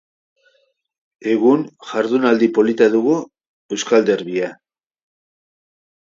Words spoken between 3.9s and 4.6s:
derbia.